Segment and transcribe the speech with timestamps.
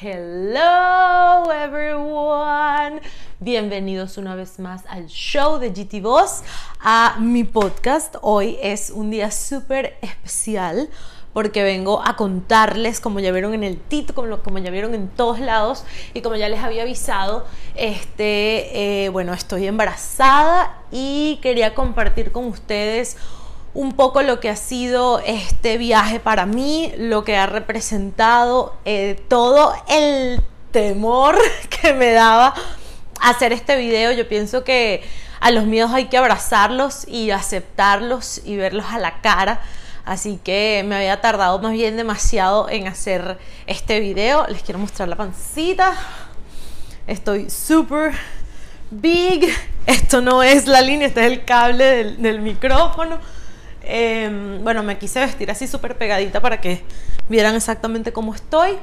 [0.00, 3.00] Hello everyone.
[3.40, 6.44] Bienvenidos una vez más al show de GT Boss,
[6.78, 8.14] a mi podcast.
[8.22, 10.88] Hoy es un día súper especial
[11.32, 15.40] porque vengo a contarles, como ya vieron en el título, como, ya vieron en todos
[15.40, 15.82] lados
[16.14, 17.44] y como ya les había avisado,
[17.74, 23.16] este, eh, bueno, estoy embarazada y quería compartir con ustedes
[23.74, 29.20] un poco lo que ha sido este viaje para mí, lo que ha representado eh,
[29.28, 30.40] todo el
[30.70, 31.38] temor
[31.82, 32.54] que me daba
[33.20, 34.12] hacer este video.
[34.12, 35.02] Yo pienso que
[35.40, 39.60] a los miedos hay que abrazarlos y aceptarlos y verlos a la cara.
[40.04, 44.46] Así que me había tardado más bien demasiado en hacer este video.
[44.48, 45.94] Les quiero mostrar la pancita.
[47.06, 48.12] Estoy súper
[48.90, 49.54] big.
[49.86, 53.18] Esto no es la línea, este es el cable del, del micrófono.
[53.90, 56.84] Em, bueno, me quise vestir así súper pegadita para que
[57.30, 58.78] vieran exactamente cómo estoy.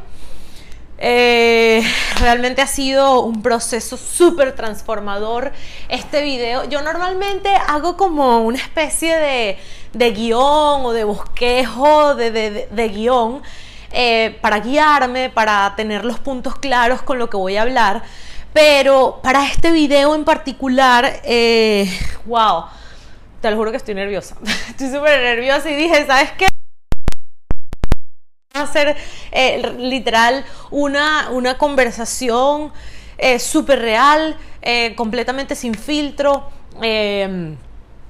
[0.98, 1.84] Eh,
[2.20, 5.52] realmente ha sido un proceso súper transformador
[5.90, 6.68] este video.
[6.68, 9.58] Yo normalmente hago como una especie de,
[9.94, 12.32] de guion o de bosquejo de,
[12.72, 13.44] de, guion
[13.92, 18.02] eh, para guiarme, para tener los puntos claros con lo que voy a hablar.
[18.54, 21.88] Pero para este video en particular, eh,
[22.26, 22.66] wow
[23.46, 24.36] te lo juro que estoy nerviosa.
[24.70, 26.48] Estoy súper nerviosa y dije, ¿sabes qué?
[28.56, 28.98] a hacer
[29.32, 32.74] eh, literal una, una conversación
[33.20, 36.50] eh, súper real, eh, completamente sin filtro.
[36.82, 37.56] Em,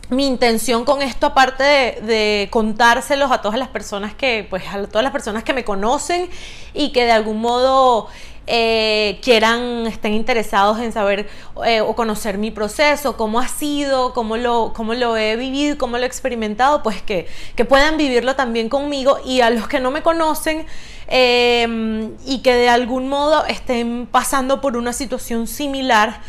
[0.09, 4.87] mi intención con esto, aparte de, de, contárselos a todas las personas que, pues a
[4.87, 6.29] todas las personas que me conocen
[6.73, 8.07] y que de algún modo
[8.47, 11.27] eh, quieran, estén interesados en saber
[11.65, 15.97] eh, o conocer mi proceso, cómo ha sido, cómo lo, cómo lo he vivido, cómo
[15.97, 19.19] lo he experimentado, pues que, que puedan vivirlo también conmigo.
[19.25, 20.65] Y a los que no me conocen
[21.07, 26.21] eh, y que de algún modo estén pasando por una situación similar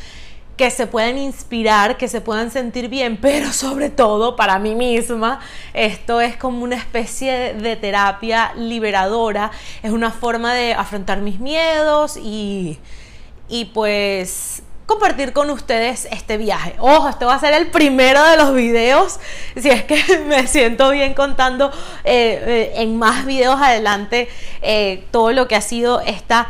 [0.56, 5.41] que se puedan inspirar, que se puedan sentir bien, pero sobre todo para mí misma,
[5.75, 9.50] esto es como una especie de terapia liberadora,
[9.82, 12.78] es una forma de afrontar mis miedos y,
[13.48, 16.76] y pues compartir con ustedes este viaje.
[16.78, 19.19] Ojo, este va a ser el primero de los videos,
[19.56, 21.70] si es que me siento bien contando
[22.04, 24.28] eh, eh, en más videos adelante
[24.62, 26.48] eh, todo lo que ha sido esta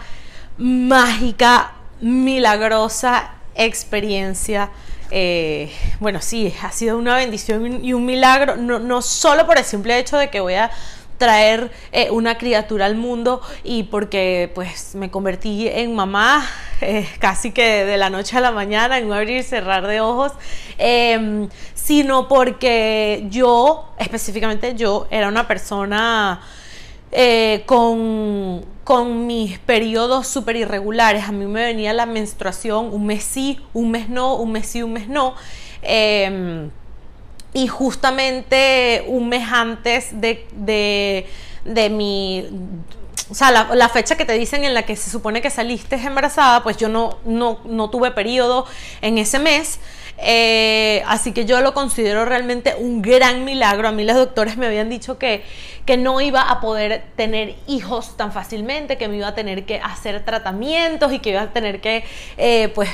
[0.59, 4.71] mágica, milagrosa experiencia.
[5.11, 9.65] Eh, bueno, sí, ha sido una bendición y un milagro, no, no, solo por el
[9.65, 10.71] simple hecho de que voy a
[11.19, 16.47] traer eh, una criatura al mundo y porque pues me convertí en mamá
[16.81, 20.01] eh, casi que de la noche a la mañana en un abrir y cerrar de
[20.01, 20.33] ojos
[20.79, 26.41] em, sino porque yo específicamente yo era una persona
[27.19, 31.25] eh, con, con, mis periodos súper irregulares.
[31.25, 34.83] A mí me venía la menstruación un mes sí, un mes no, un mes sí,
[34.83, 35.35] un mes no.
[35.81, 36.71] Em,
[37.55, 41.27] y justamente un mes antes de, de,
[41.65, 42.45] de mi
[43.29, 46.63] o sea, la, fecha que te dicen en la que se supone que saliste embarazada,
[46.63, 48.67] pues yo no, no, no tuve periodo
[49.01, 49.81] en ese mes.
[50.19, 53.89] Eh, así que yo lo considero realmente un gran milagro.
[53.89, 55.45] A mí los doctores me habían dicho que,
[55.85, 59.81] que no iba a poder tener hijos tan fácilmente, que me iba a tener que
[59.81, 62.05] hacer tratamientos y que iba a tener que
[62.37, 62.89] eh, pues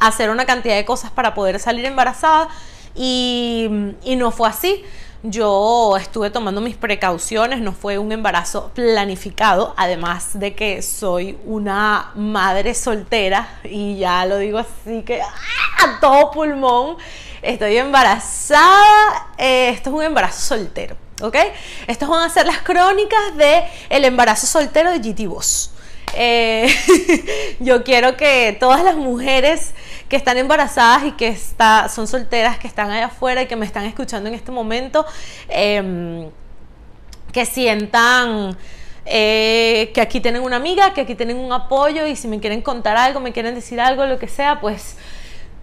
[0.00, 2.48] hacer una cantidad de cosas para poder salir embarazada.
[2.96, 3.68] Y
[4.04, 4.84] no fue así.
[5.26, 12.12] Yo estuve tomando mis precauciones, no fue un embarazo planificado, además de que soy una
[12.14, 16.98] madre soltera y ya lo digo así que a todo pulmón,
[17.40, 21.36] estoy embarazada, eh, esto es un embarazo soltero, ¿ok?
[21.86, 25.70] Estas van a ser las crónicas de el embarazo soltero de GT Boss.
[26.16, 26.68] Eh,
[27.60, 29.72] yo quiero que todas las mujeres
[30.08, 33.66] que están embarazadas y que está, son solteras, que están allá afuera y que me
[33.66, 35.06] están escuchando en este momento,
[35.48, 36.30] em,
[37.32, 38.56] que sientan
[39.06, 42.62] eh, que aquí tienen una amiga, que aquí tienen un apoyo y si me quieren
[42.62, 44.96] contar algo, me quieren decir algo, lo que sea, pues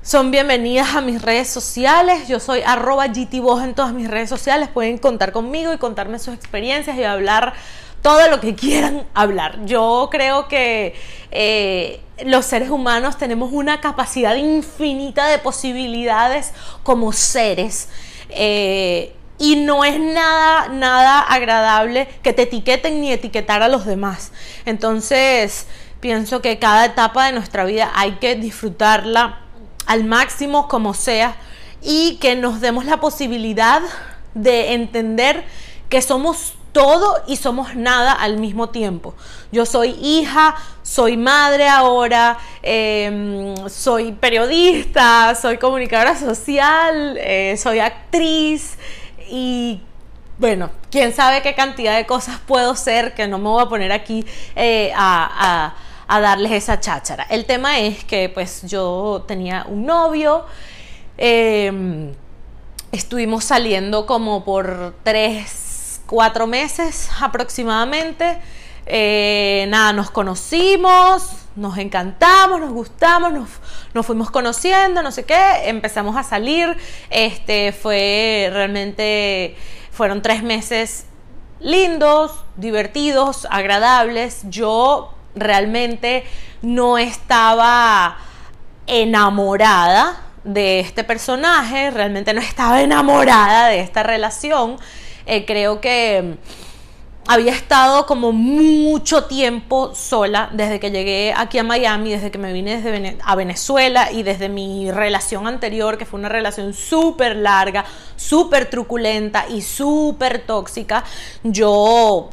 [0.03, 2.27] son bienvenidas a mis redes sociales.
[2.27, 4.67] Yo soy arroba GTVoz en todas mis redes sociales.
[4.67, 7.53] Pueden contar conmigo y contarme sus experiencias y hablar
[8.01, 9.65] todo lo que quieran hablar.
[9.65, 10.95] Yo creo que
[11.31, 16.53] eh, los seres humanos tenemos una capacidad infinita de posibilidades
[16.83, 17.89] como seres.
[18.29, 24.31] Eh, y no es nada, nada agradable que te etiqueten ni etiquetar a los demás.
[24.65, 25.65] Entonces,
[25.99, 29.39] pienso que cada etapa de nuestra vida hay que disfrutarla
[29.87, 31.35] al máximo como sea
[31.81, 33.81] y que nos demos la posibilidad
[34.35, 35.43] de entender
[35.89, 39.13] que somos todo y somos nada al mismo tiempo.
[39.51, 48.77] Yo soy hija, soy madre ahora, em, soy periodista, soy comunicadora social, eh, soy actriz
[49.29, 49.81] y
[50.37, 53.91] bueno, quién sabe qué cantidad de cosas puedo ser que no me voy a poner
[53.91, 54.25] aquí
[54.55, 55.75] eh, a,
[56.09, 57.25] darles esa cháchara.
[57.29, 60.45] El tema es que pues yo tenía un novio,
[61.17, 62.13] em,
[62.91, 65.70] estuvimos saliendo como por tres,
[66.11, 68.37] cuatro meses aproximadamente.
[68.85, 71.23] Eh, nada, nos conocimos,
[71.55, 73.49] nos encantamos, nos gustamos, nos,
[73.93, 76.75] nos, fuimos conociendo, no sé qué, empezamos a salir,
[77.09, 79.55] este fue realmente
[79.91, 81.05] fueron tres meses
[81.61, 84.41] lindos, divertidos, agradables.
[84.49, 86.25] Yo realmente
[86.61, 88.17] no estaba
[88.85, 94.77] enamorada de este personaje, realmente no estaba enamorada de esta relación.
[95.25, 96.37] Eh, creo que
[97.27, 102.51] había estado como mucho tiempo sola desde que llegué aquí a Miami, desde que me
[102.51, 107.85] vine desde a Venezuela y desde mi relación anterior, que fue una relación súper larga,
[108.15, 111.03] súper truculenta y súper tóxica.
[111.43, 112.29] Yo,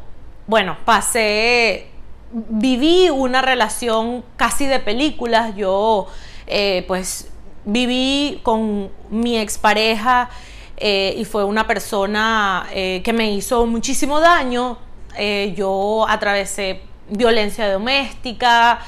[0.47, 1.89] bueno, pasé,
[2.33, 5.55] viví una relación casi de películas.
[5.55, 6.07] Yo,
[6.47, 7.29] eh, pues,
[7.65, 10.31] viví con mi expareja
[10.81, 14.79] eh, y fue una persona eh, que me hizo muchísimo daño.
[15.17, 18.81] Eh, yo atravesé violencia doméstica,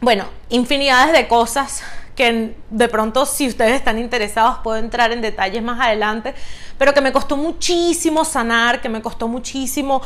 [0.00, 1.82] bueno, infinidades de cosas
[2.14, 6.34] que de pronto si ustedes están interesados puedo entrar en detalles más adelante,
[6.78, 10.02] pero que me costó muchísimo sanar, que me costó muchísimo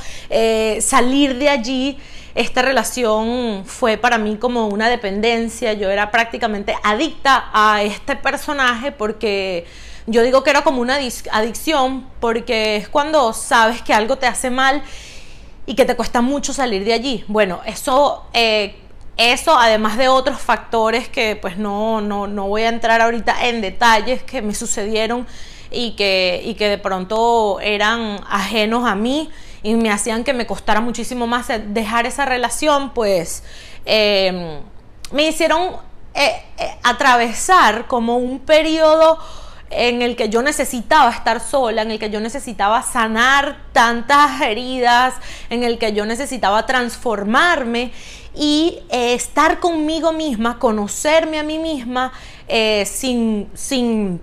[0.80, 1.98] salir de allí.
[2.34, 8.92] Esta relación fue para mí como una dependencia, yo era prácticamente adicta a este personaje
[8.92, 9.66] porque
[10.06, 10.98] yo digo que era como una
[11.32, 14.82] adicción porque es cuando sabes que algo te hace mal
[15.66, 17.24] y que te cuesta mucho salir de allí.
[17.28, 18.24] Bueno, eso...
[18.32, 18.76] Eh,
[19.18, 23.60] eso, además de otros factores que pues no, no, no, voy a entrar ahorita en
[23.60, 25.26] detalles que me sucedieron
[25.72, 29.28] y que, y que de pronto eran ajenos a mí
[29.64, 33.42] y me hacían que me costara muchísimo más dejar esa relación, pues
[33.84, 34.60] em,
[35.10, 35.72] me hicieron
[36.14, 39.18] eh, eh, atravesar como un periodo
[39.70, 45.14] en el que yo necesitaba estar sola, en el que yo necesitaba sanar tantas heridas,
[45.50, 47.92] en el que yo necesitaba transformarme
[48.34, 52.12] y eh, estar conmigo misma, conocerme a mí misma
[52.86, 54.22] sin, sin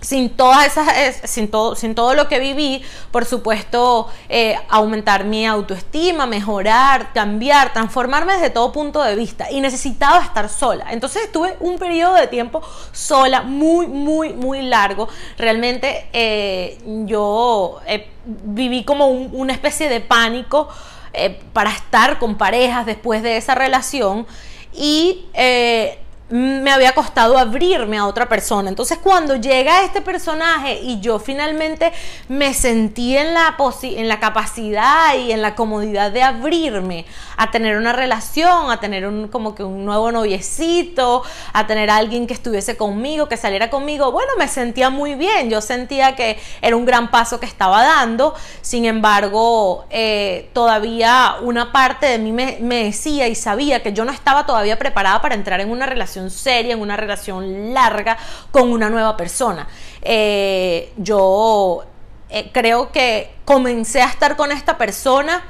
[0.00, 5.46] sin todas esas, sin todo, sin todo lo que viví, por supuesto, eh, aumentar mi
[5.46, 9.50] autoestima, mejorar, cambiar, transformarme desde todo punto de vista.
[9.50, 10.86] Y necesitaba estar sola.
[10.90, 12.62] Entonces estuve un periodo de tiempo
[12.92, 15.08] sola, muy, muy, muy largo.
[15.36, 20.68] Realmente eh, yo eh, viví como una especie de pánico
[21.52, 24.26] para estar con parejas después de esa relación.
[24.72, 25.26] Y
[26.30, 28.68] me había costado abrirme a otra persona.
[28.68, 31.92] Entonces cuando llega este personaje y yo finalmente
[32.28, 37.04] me sentí en la, en la capacidad y en la comodidad de abrirme
[37.36, 41.22] a tener una relación, a tener un, como que un nuevo noviecito,
[41.52, 45.50] a tener a alguien que estuviese conmigo, que saliera conmigo, bueno, me sentía muy bien.
[45.50, 48.34] Yo sentía que era un gran paso que estaba dando.
[48.60, 54.04] Sin embargo, eh, todavía una parte de mí me, me decía y sabía que yo
[54.04, 58.18] no estaba todavía preparada para entrar en una relación seria, en una relación larga
[58.50, 59.66] con una nueva persona.
[60.02, 61.84] Eh, yo
[62.28, 65.44] eh, creo que comencé a estar con esta persona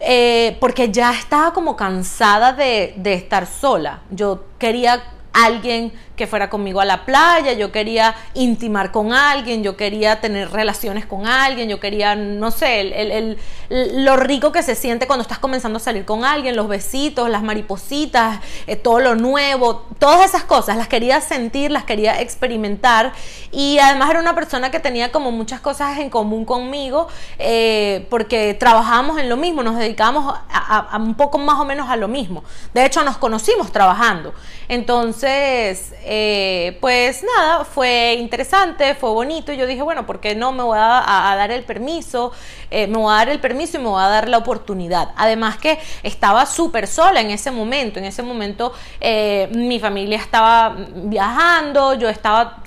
[0.00, 4.00] eh, porque ya estaba como cansada de, de estar sola.
[4.10, 9.76] Yo quería alguien que fuera conmigo a la playa, yo quería intimar con alguien, yo
[9.76, 13.38] quería tener relaciones con alguien, yo quería, no sé, el,
[13.70, 17.42] lo rico que se siente cuando estás comenzando a salir con alguien, los besitos, las
[17.42, 23.12] maripositas, eh, todo lo nuevo, todas esas cosas, las quería sentir, las quería experimentar
[23.50, 27.08] y además era una persona que tenía como muchas cosas en común conmigo
[27.38, 31.96] eh, porque trabajábamos en lo mismo, nos dedicábamos a un poco más o menos a
[31.96, 32.42] lo mismo.
[32.74, 34.34] De hecho, nos conocimos trabajando.
[34.68, 39.52] Entonces, eh, pues nada, fue interesante, fue bonito.
[39.52, 42.32] Yo dije, bueno, ¿por qué no me voy a, dar el permiso?
[42.70, 45.10] Eh, me voy a dar el permiso y me voy a dar la oportunidad.
[45.16, 47.98] Además que estaba súper sola en ese momento.
[47.98, 48.72] En ese momento
[49.02, 52.62] eh, mi familia estaba viajando, yo estaba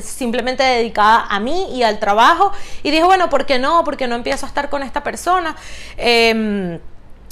[0.00, 2.50] simplemente dedicada a mí y al trabajo.
[2.82, 3.84] Y dije, bueno, ¿por qué no?
[3.84, 5.54] ¿Por qué no empiezo a estar con esta persona?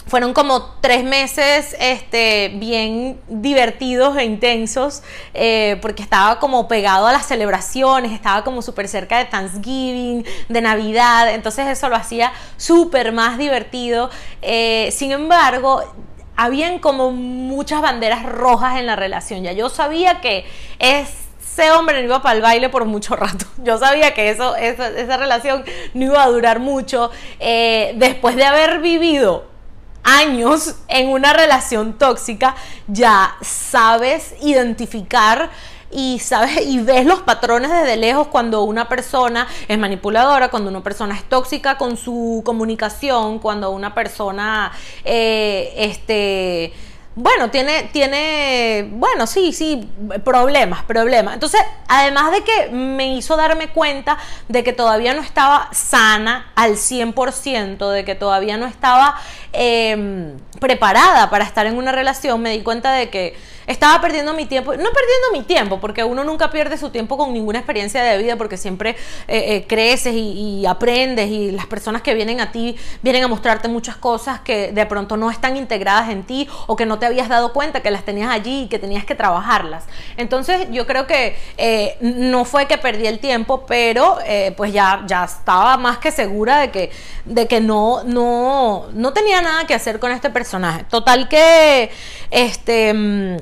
[0.07, 7.13] Fueron como tres meses este, bien divertidos e intensos eh, porque estaba como pegado a
[7.13, 13.13] las celebraciones, estaba como súper cerca de Thanksgiving, de Navidad, entonces eso lo hacía súper
[13.13, 14.11] más divertido.
[14.43, 15.83] Eh, sin embargo,
[16.37, 20.45] habían como muchas banderas rojas en la relación, ya yo sabía que
[20.81, 23.47] ese hombre no iba para el baile por mucho rato.
[23.65, 27.11] Yo sabía que eso, esa, relación no iba a durar mucho.
[27.39, 29.54] Eh, después de haber vivido
[30.05, 32.55] años en una relación tóxica,
[32.87, 35.51] ya sabes identificar
[35.91, 40.83] y sabes y ves los patrones desde lejos cuando una persona es manipuladora, cuando una
[40.83, 44.73] persona es tóxica con su comunicación, cuando una persona
[45.05, 46.73] eh, este
[47.17, 49.89] bueno, tiene, tiene, bueno, sí, sí,
[50.25, 51.35] problemas, problemas.
[51.35, 54.19] Entonces, además de que me hizo darme cuenta
[54.49, 59.15] de que todavía no estaba sana al 100%, de que todavía no estaba
[59.55, 63.35] em, preparada para estar en una relación, me di cuenta de que
[63.67, 67.33] estaba perdiendo mi tiempo, no perdiendo mi tiempo, porque uno nunca pierde su tiempo con
[67.33, 68.91] ninguna experiencia de vida, porque siempre
[69.29, 73.69] eh, eh, creces y, aprendes y las personas que vienen a ti vienen a mostrarte
[73.69, 77.29] muchas cosas que de pronto no están integradas en ti o que no te habías
[77.29, 79.85] dado cuenta que las tenías allí y que tenías que trabajarlas.
[80.17, 84.19] Entonces yo creo que eh, no fue que perdí el tiempo, pero
[84.57, 86.91] pues ya, ya estaba más que segura de que,
[87.25, 90.85] de que no, no, no tenía nada que hacer con este personaje.
[90.91, 91.91] Total que
[92.31, 93.37] este mm,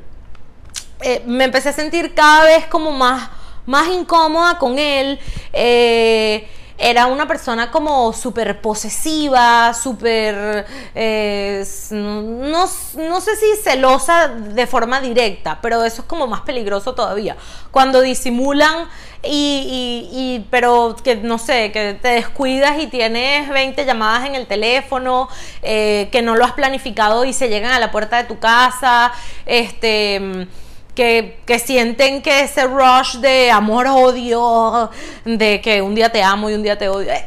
[1.01, 3.31] eh, me empecé a sentir cada vez como más,
[3.67, 5.19] más incómoda con él.
[5.53, 6.49] Eh,
[6.83, 15.61] era una persona como súper posesiva, súper, eh, no, sé si celosa de forma directa,
[15.63, 17.37] pero eso es como más peligroso todavía.
[17.71, 18.89] Cuando disimulan
[19.23, 25.29] y, pero que no sé, que te descuidas y tienes 20 llamadas en el teléfono,
[25.63, 29.13] que no lo has planificado y se llegan a la puerta de tu casa,
[29.47, 30.49] este
[30.95, 34.91] que, sienten que ese rush de amor-odio,
[35.25, 37.27] de que un día te amo y un día te odio, eh,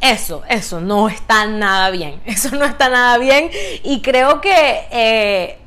[0.00, 3.50] eso, eso no está nada bien, eso no está nada bien.
[3.82, 5.58] Y creo que eh,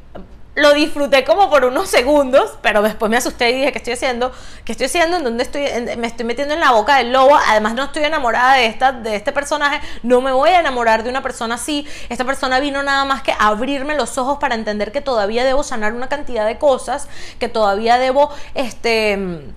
[0.59, 4.31] lo disfruté como por unos segundos, pero después me asusté y dije, ¿qué estoy haciendo?
[4.65, 5.17] ¿Qué estoy haciendo?
[5.17, 5.65] ¿En dónde estoy?
[5.97, 7.37] Me estoy metiendo en la boca del lobo.
[7.47, 9.79] Además, no estoy enamorada de, esta, de este personaje.
[10.03, 11.87] No me voy a enamorar de una persona así.
[12.09, 15.93] Esta persona vino nada más que abrirme los ojos para entender que todavía debo sanar
[15.93, 17.07] una cantidad de cosas,
[17.39, 19.53] que todavía debo este,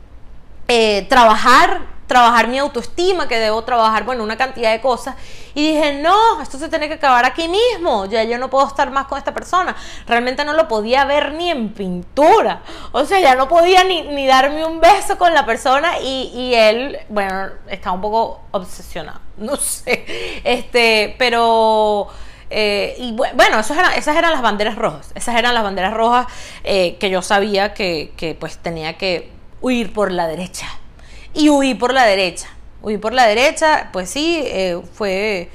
[0.69, 5.15] eh, trabajar trabajar mi autoestima, que debo trabajar, bueno, una cantidad de cosas.
[5.55, 8.91] Y dije, no, esto se tiene que acabar aquí mismo, ya yo no puedo estar
[8.91, 9.75] más con esta persona.
[10.07, 12.61] Realmente no lo podía ver ni en pintura.
[12.93, 17.49] O sea, ya no podía ni, darme un beso con la persona y, él, bueno,
[17.69, 20.05] estaba un poco obsesionado, no sé.
[20.45, 22.09] Este, pero...
[22.55, 25.11] Eh, y bueno, esas eran, esas eran las banderas rojas.
[25.15, 26.27] Esas eran las banderas rojas
[26.65, 29.32] eh, que yo sabía que, que pues tenía que
[29.63, 30.67] huir por la derecha
[31.35, 32.49] y huí por la derecha.
[32.83, 35.49] Huí por la derecha, pues sí, eh, fue...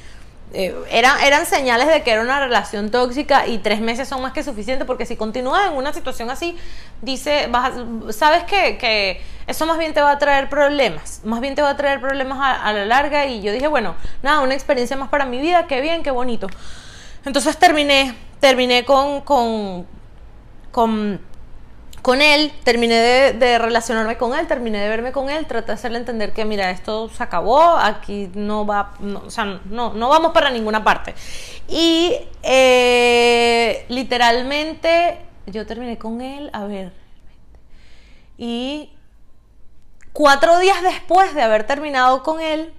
[0.53, 4.31] Eh, eran, eran señales de que era una relación tóxica y tres meses son más
[4.31, 6.55] que suficiente porque si continúas en una situación así,
[7.01, 7.73] dice, vas
[8.15, 11.71] sabes que, que, eso más bien te va a traer problemas, más bien te va
[11.71, 15.25] a traer problemas a, la larga y yo dije, bueno, nada, una experiencia más para
[15.25, 16.47] mi vida, qué bien, qué bonito.
[17.25, 19.85] Entonces terminé, terminé con, con
[22.07, 25.97] con él, terminé de, relacionarme con él, terminé de verme con él, traté de hacerle
[25.97, 28.93] entender que, mira, esto se acabó, aquí no va,
[29.25, 31.13] o sea, no, no vamos para ninguna parte.
[31.67, 36.93] Y eh, literalmente yo terminé con él, a ver,
[38.37, 38.93] y
[40.13, 42.73] cuatro días después de haber terminado con él,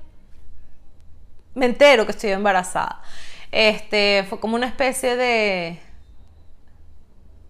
[1.54, 3.02] me entero que estoy embarazada.
[3.52, 5.78] Este, fue como una especie de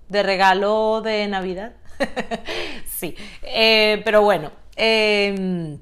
[0.08, 1.72] de regalo de Navidad.
[2.86, 5.78] sí, eh, pero bueno, em,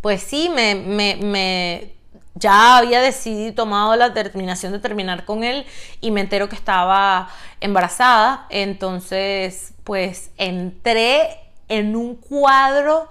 [0.00, 1.92] pues sí, me, me,
[2.34, 5.66] ya había decidido, tomado la determinación de terminar con él
[6.00, 7.28] y me entero que estaba
[7.60, 8.46] embarazada.
[8.50, 13.08] Entonces, pues entré en un cuadro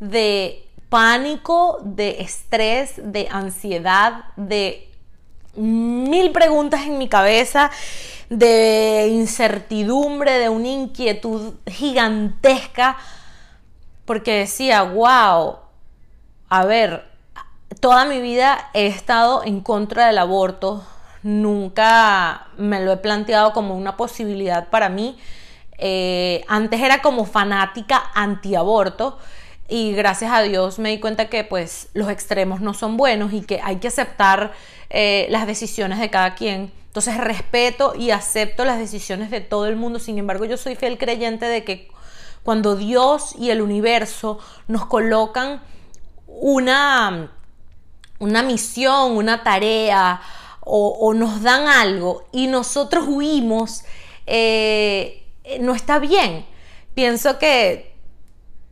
[0.00, 4.90] de pánico, de estrés, de ansiedad, de
[5.56, 7.70] mil preguntas en mi cabeza
[8.38, 12.96] de incertidumbre, de una inquietud gigantesca,
[14.04, 15.56] porque decía, wow,
[16.48, 17.04] a ver,
[17.80, 20.84] toda mi vida he estado en contra del aborto,
[21.22, 25.18] nunca me lo he planteado como una posibilidad para mí.
[25.78, 29.18] Eh, antes era como fanática antiaborto
[29.68, 33.40] y gracias a Dios me di cuenta que pues los extremos no son buenos y
[33.40, 34.52] que hay que aceptar
[34.90, 39.74] eh, las decisiones de cada quien Entonces respeto y acepto las decisiones de todo el
[39.74, 39.98] mundo.
[39.98, 41.88] Sin embargo, yo soy fiel creyente de que
[42.44, 45.60] cuando Dios y el universo nos colocan
[46.28, 47.32] una,
[48.20, 50.22] una misión, una tarea
[50.60, 53.82] o, nos dan algo y nosotros huimos,
[54.26, 55.26] eh,
[55.58, 56.46] no está bien.
[56.94, 57.92] Pienso que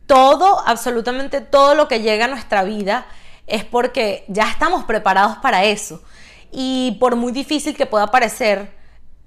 [0.07, 3.05] todo, absolutamente todo lo que llega a nuestra vida
[3.47, 6.01] es porque ya estamos preparados para eso.
[6.53, 8.69] Y por muy difícil que pueda parecer,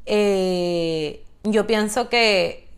[0.06, 2.68] eh, yo pienso que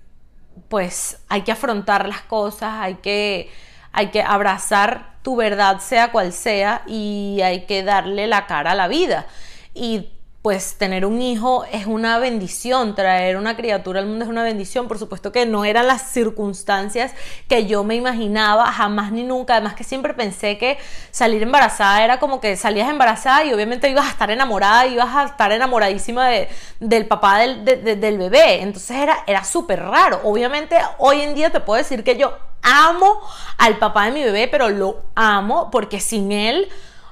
[0.69, 3.51] pues hay que afrontar las cosas, hay que,
[3.93, 8.75] hay que abrazar tu verdad sea cual sea y hay que darle la cara a
[8.75, 9.27] la vida.
[9.75, 10.09] Y
[10.49, 14.89] pues tener un hijo es una bendición, traer una criatura al mundo es una bendición,
[14.89, 17.13] por supuesto que no eran las circunstancias
[17.51, 20.79] que yo me imaginaba, jamás ni nunca, además que siempre pensé que
[21.11, 25.25] salir embarazada era como que salías embarazada y obviamente ibas a estar enamorada, ibas a
[25.25, 26.49] estar enamoradísima de,
[26.81, 27.63] del papá del,
[28.01, 32.17] del bebé, entonces era, era súper raro, obviamente hoy en día te puedo decir que
[32.17, 33.21] yo amo
[33.59, 36.71] al papá de mi bebé, pero lo amo porque sin él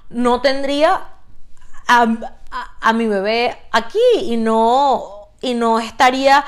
[0.09, 1.09] no tendría
[1.87, 2.07] a,
[2.95, 6.45] mi bebé aquí y no, y no estaría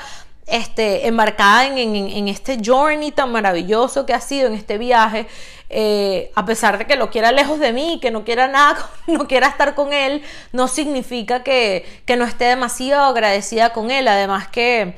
[0.49, 5.27] este, embarcada en, este journey tan maravilloso que ha sido, en este viaje,
[5.69, 9.27] eh, a pesar de que lo quiera lejos de mí, que no quiera nada, no
[9.27, 14.07] quiera estar con él, no significa que, que no esté demasiado agradecida con él.
[14.07, 14.95] Además que,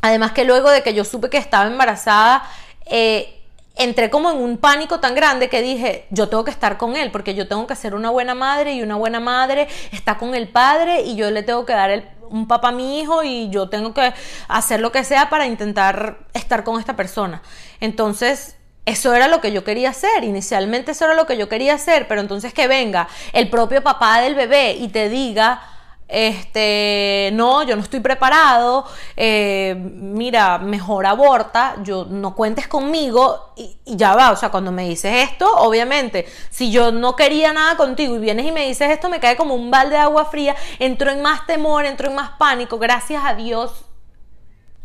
[0.00, 2.42] además que luego de que yo supe que estaba embarazada,
[2.86, 3.39] eh,
[3.80, 7.10] entré como en un pánico tan grande que dije, yo tengo que estar con él,
[7.10, 10.48] porque yo tengo que ser una buena madre y una buena madre está con el
[10.48, 13.94] padre y yo le tengo que dar un papá a mi hijo y yo tengo
[13.94, 14.12] que
[14.48, 17.40] hacer lo que sea para intentar estar con esta persona.
[17.80, 21.74] Entonces, eso era lo que yo quería hacer, inicialmente eso era lo que yo quería
[21.74, 25.62] hacer, pero entonces que venga el propio papá del bebé y te diga,
[26.10, 28.84] este, no, yo no estoy preparado,
[29.16, 34.88] eh, mira, mejor aborta, yo no cuentes conmigo y, ya va, o sea, cuando me
[34.88, 39.08] dices esto, obviamente, si yo no quería nada contigo y vienes y me dices esto,
[39.08, 42.30] me cae como un balde de agua fría, entro en más temor, entro en más
[42.38, 43.84] pánico, gracias a Dios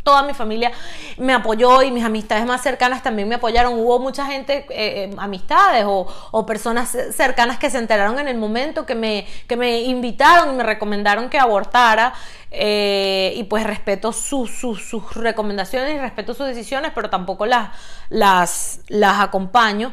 [0.06, 0.72] toda mi familia
[1.18, 3.74] me apoyó y mis amistades más cercanas también me apoyaron.
[3.74, 8.86] Hubo mucha gente, eh, eh, amistades o, personas cercanas que se enteraron en el momento,
[8.86, 12.14] que me, que me invitaron y me recomendaron que abortara.
[12.58, 14.62] Eh, y pues respeto sus
[15.16, 17.72] recomendaciones y respeto sus decisiones, pero tampoco las,
[18.10, 19.92] las, las acompaño.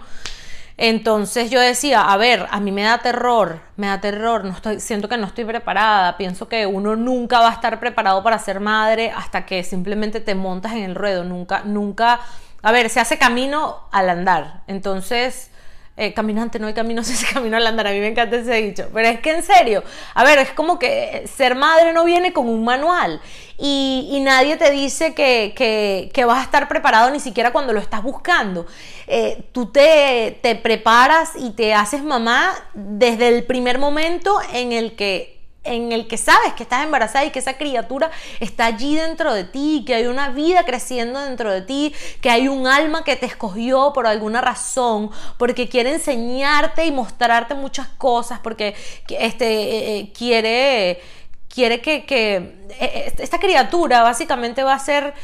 [0.76, 4.80] Entonces yo decía, a ver, a mí me da terror, me da terror, no estoy,
[4.80, 8.58] siento que no estoy preparada, pienso que uno nunca va a estar preparado para ser
[8.58, 12.20] madre hasta que simplemente te montas en el ruedo, nunca, nunca,
[12.62, 14.62] a ver, se hace camino al andar.
[14.66, 15.51] Entonces,
[15.96, 17.86] eh, caminante, no hay camino, hace camino al andar.
[17.86, 18.88] A mí me encanta ese dicho.
[18.92, 22.48] Pero es que en serio, a ver, es como que ser madre no viene con
[22.48, 23.20] un manual.
[23.58, 28.66] Y, nadie te dice que, vas a estar preparado ni siquiera cuando lo estás buscando.
[29.06, 34.96] Eh, tú te, te preparas y te haces mamá desde el primer momento en el
[34.96, 39.32] que en el que sabes que estás embarazada y que esa criatura está allí dentro
[39.32, 43.16] de ti, que hay una vida creciendo dentro de ti, que hay un alma que
[43.16, 48.74] te escogió por alguna razón, porque quiere enseñarte y mostrarte muchas cosas, porque
[49.08, 51.00] este, eh, eh, quiere,
[51.48, 55.14] quiere que, que eh, esta criatura básicamente va a ser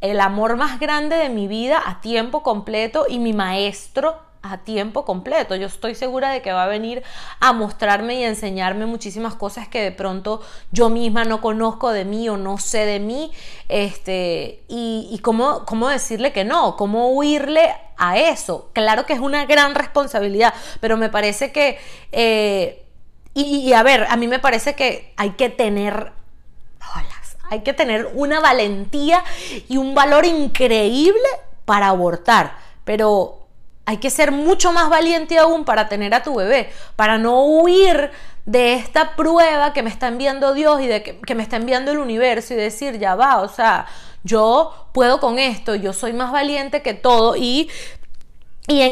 [0.00, 5.04] el amor más grande de mi vida a tiempo completo y mi maestro a tiempo
[5.04, 5.56] completo.
[5.56, 7.02] Yo estoy segura de que va a venir
[7.40, 12.28] a mostrarme y enseñarme muchísimas cosas que de pronto yo misma no conozco de mí
[12.28, 13.32] o no sé de mí.
[13.68, 18.70] Este, y, cómo, cómo decirle que no, cómo huirle a eso.
[18.74, 21.78] Claro que es una gran responsabilidad, pero me parece que...
[22.12, 22.82] Eh,
[23.36, 26.12] y, a ver, a mí me parece que hay que tener...
[27.50, 29.24] hay que tener una valentía
[29.68, 31.18] y un valor increíble
[31.64, 32.56] para abortar.
[32.84, 33.43] Pero
[33.86, 38.10] hay que ser mucho más valiente aún para tener a tu bebé, para no huir
[38.46, 41.98] de esta prueba que me está enviando Dios y de que, me está enviando el
[41.98, 43.86] universo y decir, ya va, o sea,
[44.22, 47.70] yo puedo con esto, yo soy más valiente que todo y,
[48.68, 48.82] y,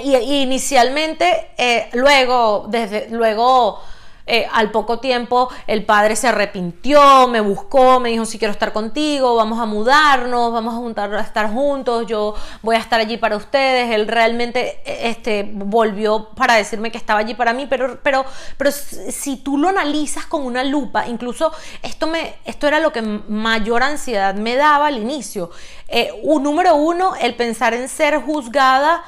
[0.42, 3.80] inicialmente, eh, luego, desde, luego
[4.26, 8.72] eh, al poco tiempo el padre se arrepintió, me buscó, me dijo si quiero estar
[8.72, 13.16] contigo, vamos a mudarnos, vamos a, juntar, a estar juntos, yo voy a estar allí
[13.16, 13.90] para ustedes.
[13.94, 18.24] Él realmente eh, este, volvió para decirme que estaba allí para mí, pero, pero,
[18.56, 23.02] pero si tú lo analizas con una lupa, incluso esto, me, esto era lo que
[23.02, 25.50] mayor ansiedad me daba al inicio.
[25.88, 29.04] Eh, un, número uno, el pensar en ser juzgada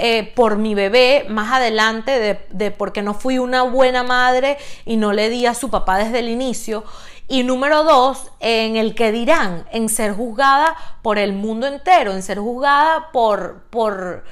[0.00, 5.12] eh, por mi bebé más adelante, de, porque no fui una buena madre y no
[5.12, 6.84] le di a su papá desde el inicio.
[7.26, 12.22] Y número dos, en el que dirán, en ser juzgada por el mundo entero, en
[12.22, 14.24] ser juzgada por, por,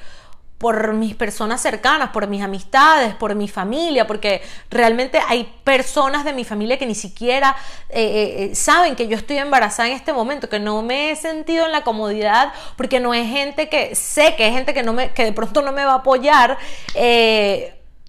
[0.57, 4.41] por mis personas cercanas, por mis amistades, por mi familia, porque
[4.71, 7.55] realmente hay personas de mi familia que ni siquiera
[7.89, 11.15] eh, eh, eh, saben que yo estoy embarazada en este momento, que no me he
[11.15, 14.93] sentido en la comodidad, porque no es gente que sé que es gente que, no
[14.93, 16.57] me, que de pronto no me va a apoyar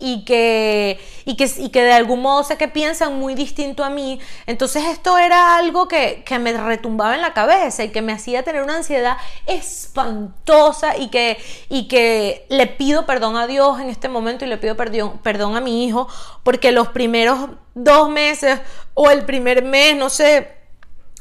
[0.00, 3.90] y que, y que, y que de algún modo sé que piensan muy distinto a
[3.90, 4.20] mí.
[4.46, 8.62] Entonces esto era algo que, me retumbaba en la cabeza y que me hacía tener
[8.62, 14.44] una ansiedad espantosa y que, y que le pido perdón a Dios en este momento
[14.44, 16.08] y le pido perdón, perdón a mi hijo
[16.44, 18.60] porque los primeros dos meses
[18.94, 20.58] o el primer mes, no sé,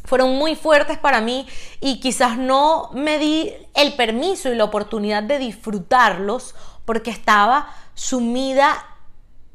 [0.06, 1.48] fueron muy fuertes para mí
[1.82, 8.86] y quizás no me di el permiso y la oportunidad de disfrutarlos porque estaba sumida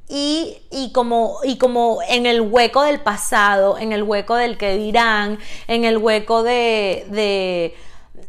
[0.09, 5.39] y, como, y como en el hueco del pasado, en el hueco del que dirán,
[5.69, 7.75] en el hueco de, de,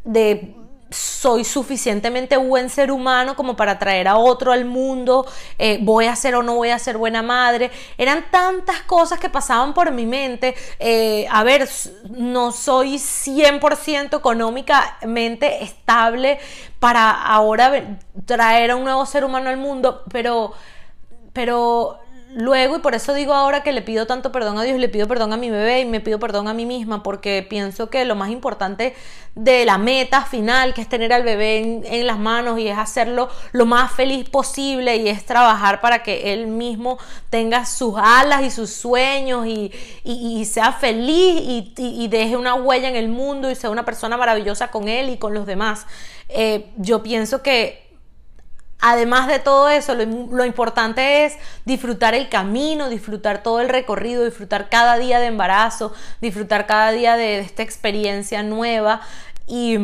[0.06, 0.56] de
[0.94, 5.26] soy suficientemente buen ser humano como para traer a otro al mundo,
[5.58, 7.72] eh, voy a ser o no voy a ser buena madre.
[7.98, 10.56] Eran tantas cosas que pasaban por mi mente.
[10.80, 11.68] Eh, a ver,
[12.10, 16.40] no soy 100% económicamente estable
[16.80, 20.54] para ahora traer a un nuevo ser humano al mundo, pero,
[21.32, 22.03] pero
[22.36, 25.08] luego, y por eso digo ahora que le pido tanto perdón a Dios, le pido
[25.08, 28.16] perdón a mi bebé y me pido perdón a mí misma, porque pienso que lo
[28.16, 28.96] más importante
[29.36, 33.30] de la meta final, que es tener al bebé en, las manos y es hacerlo
[33.52, 38.52] lo más feliz posible y es trabajar para que él mismo tenga sus alas y
[38.52, 43.86] sus sueños y, sea feliz y, deje una huella en el mundo y sea una
[43.86, 45.88] persona maravillosa con él y con los demás.
[46.30, 47.83] Eh, yo pienso que
[48.86, 54.68] Además de todo eso, lo, importante es disfrutar el camino, disfrutar todo el recorrido, disfrutar
[54.68, 59.00] cada día de embarazo, disfrutar cada día de, esta experiencia nueva
[59.48, 59.78] y,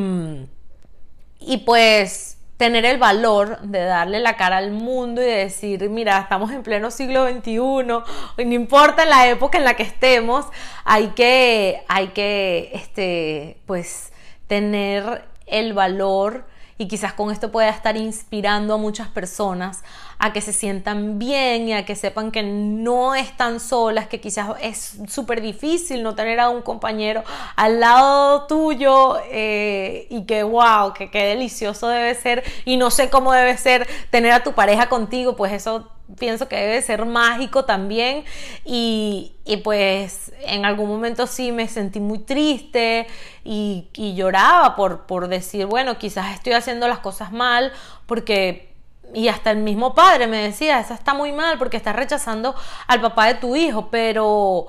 [1.39, 6.19] y pues tener el valor de darle la cara al mundo y de decir, mira,
[6.19, 8.03] estamos en pleno siglo XXI, no
[8.37, 10.45] importa la época en la que estemos,
[10.83, 14.11] hay que, hay que, este, pues,
[14.47, 16.43] tener el valor
[16.79, 19.83] y quizás con esto pueda estar inspirando a muchas personas
[20.19, 24.49] a que se sientan bien y a que sepan que no están solas, que quizás
[24.61, 27.23] es súper difícil no tener a un compañero
[27.55, 32.43] al lado tuyo eh, y que wow, que qué delicioso debe ser.
[32.65, 36.57] Y no sé cómo debe ser tener a tu pareja contigo, pues eso pienso que
[36.57, 38.25] debe ser mágico también.
[38.65, 43.07] Y, pues en algún momento sí me sentí muy triste
[43.43, 47.71] y, lloraba por, por decir, bueno, quizás estoy haciendo las cosas mal
[48.05, 48.68] porque
[49.13, 52.55] y hasta el mismo padre me decía, esa está muy mal porque estás rechazando
[52.87, 54.67] al papá de tu hijo, pero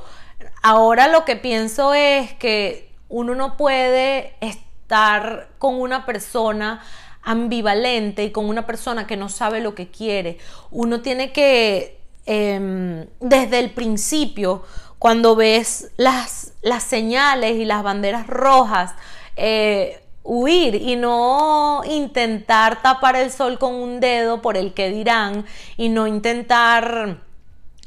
[0.62, 6.82] ahora lo que pienso es que uno no puede estar con una persona
[7.22, 10.38] ambivalente y con una persona que no sabe lo que quiere.
[10.70, 14.62] Uno tiene que, em, desde el principio,
[14.98, 18.94] cuando ves las, las señales y las banderas rojas,
[19.36, 25.44] eh, huir y no intentar tapar el sol con un dedo por el que dirán
[25.76, 27.18] y no intentar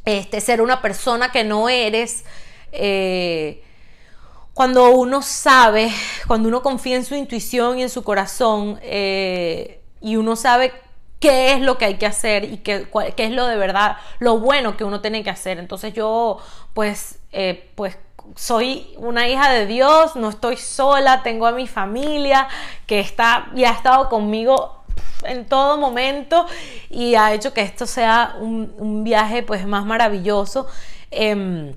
[0.03, 2.25] este, ser una persona que no eres.
[2.73, 3.63] Eh,
[4.53, 5.89] cuando uno sabe,
[6.27, 10.73] cuando uno confía en su intuición y en su corazón eh, y uno sabe
[11.21, 14.39] qué es lo que hay que hacer y qué, qué, es lo de verdad, lo
[14.39, 15.59] bueno que uno tiene que hacer.
[15.59, 16.39] Entonces yo
[16.73, 17.97] pues, eh, pues
[18.35, 22.47] soy una hija de Dios, no estoy sola, tengo a mi familia
[22.85, 24.83] que está y ha estado conmigo
[25.23, 26.45] en todo momento
[26.89, 30.67] y ha hecho que esto sea un, viaje pues más maravilloso.
[31.11, 31.73] Em,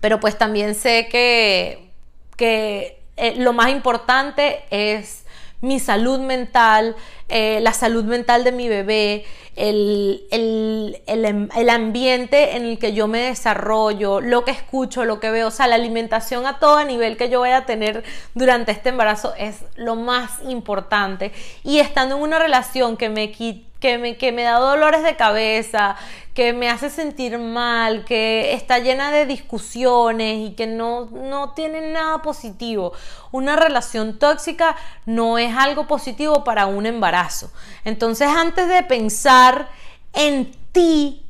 [0.00, 1.92] pero pues también sé que
[2.36, 5.21] que eh, lo más importante es
[5.62, 6.94] mi salud mental,
[7.28, 13.20] eh, la salud mental de mi bebé, el, el, ambiente en el que yo me
[13.20, 17.28] desarrollo, lo que escucho, lo que veo, o sea, la alimentación a todo nivel que
[17.28, 18.02] yo voy a tener
[18.34, 21.32] durante este embarazo es lo más importante.
[21.62, 25.16] Y estando en una relación que me quita que me, que me da dolores de
[25.16, 25.96] cabeza,
[26.34, 31.92] que me hace sentir mal, que está llena de discusiones y que no, no tiene
[31.92, 32.92] nada positivo.
[33.32, 37.50] Una relación tóxica no es algo positivo para un embarazo.
[37.84, 39.68] Entonces antes de pensar
[40.12, 41.26] en ti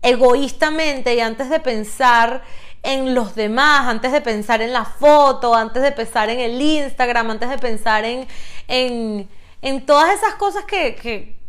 [0.00, 2.42] egoístamente y antes de pensar
[2.82, 7.30] en los demás, antes de pensar en la foto, antes de pensar en el Instagram,
[7.30, 8.26] antes de pensar en,
[8.68, 9.28] en,
[9.60, 11.43] en todas esas cosas que, que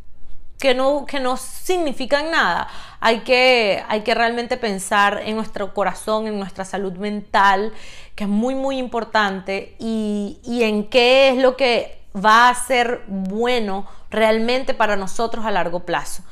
[0.73, 2.67] no, que no significan nada.
[2.99, 7.73] Hay que, hay que realmente pensar en nuestro corazón, en nuestra salud mental,
[8.15, 13.03] que es muy, muy importante, y, y en qué es lo que va a ser
[13.07, 16.23] bueno realmente para nosotros a largo plazo.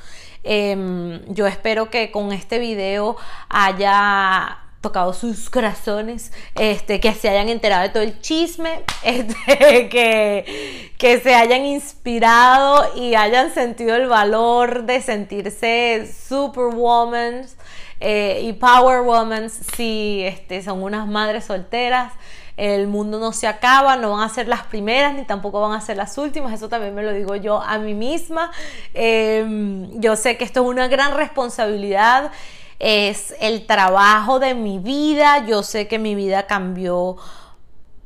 [0.43, 3.15] Em, yo espero que con este video
[3.49, 10.91] haya tocado sus corazones, este, que se hayan enterado de todo el chisme, este, que,
[10.99, 17.47] que se hayan inspirado y hayan sentido el valor de sentirse superwoman
[18.01, 22.11] eh, y power woman si este, son unas madres solteras.
[22.57, 25.81] El mundo no se acaba, no van a ser las primeras ni tampoco van a
[25.81, 26.53] ser las últimas.
[26.53, 28.51] Eso también me lo digo yo a mí misma.
[28.93, 32.31] Em, yo sé que esto es una gran responsabilidad
[32.79, 35.45] es el trabajo de mi vida.
[35.45, 37.17] Yo sé que mi vida cambió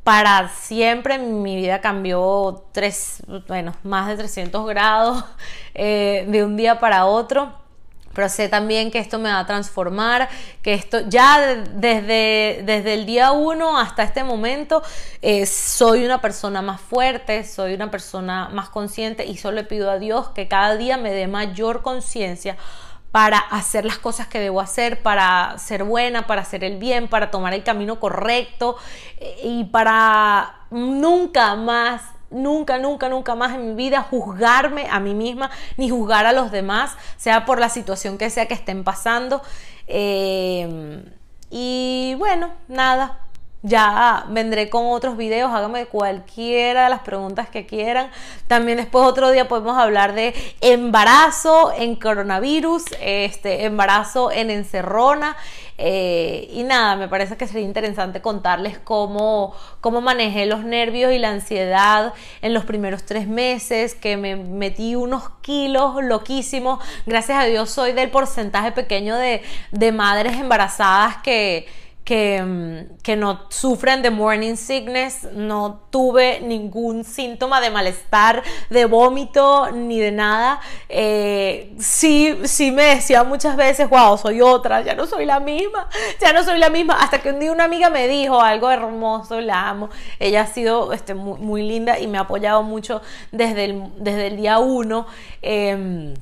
[0.04, 1.18] para siempre.
[1.18, 5.26] Mi vida cambió tres, bueno, más de 300 grados
[5.74, 7.52] eh, de un día para otro.
[8.14, 10.28] Pero sé también que esto me va a transformar,
[10.64, 14.82] que esto ya desde, desde el día uno hasta este momento
[15.22, 19.92] eh, soy una persona más fuerte, soy una persona más consciente y solo le pido
[19.92, 22.58] a Dios que cada día me dé mayor conciencia
[23.12, 27.32] para hacer las cosas que debo hacer, para ser buena, para hacer el bien, para
[27.32, 28.78] tomar el camino correcto
[29.18, 35.16] eh, y para nunca más, nunca, nunca, nunca más en mi vida juzgarme a mí
[35.16, 39.42] misma ni juzgar a los demás, sea por la situación que sea que estén pasando.
[39.88, 41.04] Eh,
[41.50, 43.22] y bueno, nada,
[43.64, 48.12] ya vendré con otros videos, háganme cualquiera de las preguntas que quieran.
[48.48, 55.36] También después otro día podemos hablar de embarazo en coronavirus, este embarazo en encerrona.
[55.80, 61.20] Eh, y nada, me parece que sería interesante contarles cómo, cómo manejé los nervios y
[61.20, 66.84] la ansiedad en los primeros tres meses, que me metí unos kilos loquísimos.
[67.06, 71.68] Gracias a Dios soy del porcentaje pequeño de, de madres embarazadas que
[72.10, 79.72] Mm, que, no sufren de morning sickness, no tuve ningún síntoma de malestar, de vómito,
[79.72, 80.62] ni de nada.
[80.88, 85.90] Eh, sí, sí me decía muchas veces, wow, soy otra, ya no soy la misma,
[86.22, 86.94] ya no soy la misma.
[86.94, 89.90] Hasta que un día una amiga me dijo algo hermoso, la amo.
[90.20, 93.02] Ella ha sido este, muy, linda y me ha apoyado mucho
[93.34, 95.08] desde el, desde el día uno.
[95.42, 96.14] Em,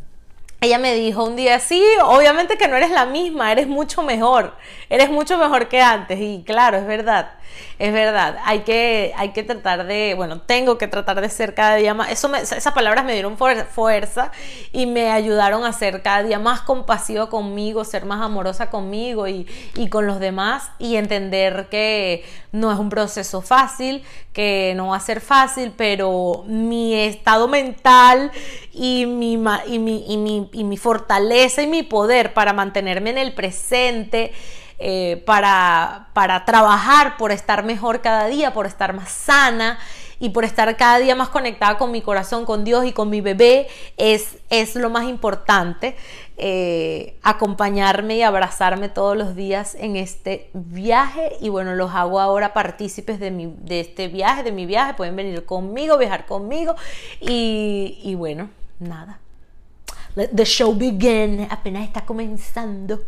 [0.65, 4.55] ella me dijo un día, sí, obviamente que no eres la misma, eres mucho mejor,
[4.89, 6.19] eres mucho mejor que antes.
[6.19, 7.31] Y claro, es verdad,
[7.79, 8.37] es verdad.
[8.45, 12.09] Hay que, hay que tratar de, bueno, tengo que tratar de ser cada día más.
[12.11, 14.31] Esas palabras me dieron fuerza
[14.71, 19.47] y me ayudaron a ser cada día más compasiva conmigo, ser más amorosa conmigo y,
[19.75, 24.97] y con los demás y entender que no es un proceso fácil, que no va
[24.97, 28.31] a ser fácil, pero mi estado mental
[28.73, 29.33] y mi,
[29.67, 34.31] y mi, y mi, y mi fortaleza y mi poder para mantenerme en el presente,
[34.79, 39.79] eh, para, para trabajar por estar mejor cada día, por estar más sana
[40.19, 43.21] y por estar cada día más conectada con mi corazón, con Dios y con mi
[43.21, 45.95] bebé, es, es lo más importante.
[46.37, 52.53] Eh, acompañarme y abrazarme todos los días en este viaje y bueno, los hago ahora
[52.53, 56.75] partícipes de, mi, de este viaje, de mi viaje, pueden venir conmigo, viajar conmigo
[57.21, 59.19] y, y bueno, nada.
[60.15, 63.03] Let the show begin, apenas está comenzando.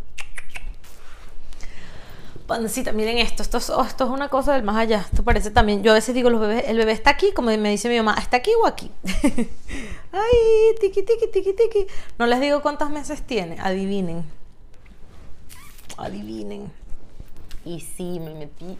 [2.46, 5.06] Pancita, miren esto, esto es, oh, esto es una cosa del más allá.
[5.10, 7.70] Esto parece también, yo a veces digo, los bebés, el bebé está aquí, como me
[7.70, 8.90] dice mi mamá, ¿está aquí o aquí?
[9.04, 11.88] Ay, tiki, tiki, tiki, tiki.
[12.18, 14.26] No les digo cuántos meses tiene, adivinen.
[15.98, 16.72] Adivinen.
[17.66, 18.78] Y sí, me metí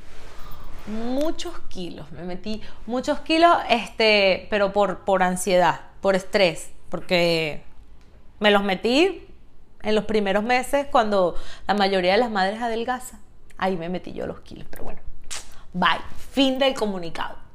[0.88, 7.64] muchos kilos, me metí muchos kilos, este, pero por, por ansiedad, por estrés, porque
[8.40, 9.28] me los metí
[9.82, 11.36] en los primeros meses cuando
[11.68, 13.20] la mayoría de las madres adelgazan.
[13.58, 15.00] Ahí me metí yo los kilos, pero bueno.
[15.74, 16.02] Bye.
[16.32, 17.47] Fin del comunicado.